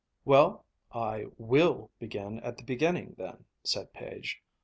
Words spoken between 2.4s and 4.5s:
the beginning, then," said Page.